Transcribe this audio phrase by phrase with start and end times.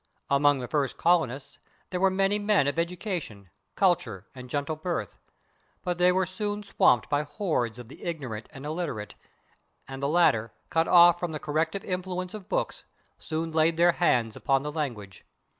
[0.31, 1.59] Among the first colonists
[1.91, 5.19] there were many men of education, culture and gentle birth,
[5.83, 9.13] but they were soon swamped by hordes of the ignorant and illiterate,
[9.87, 12.83] and the latter, cut off from the corrective influence of books,
[13.19, 15.23] soon laid their hands upon the language.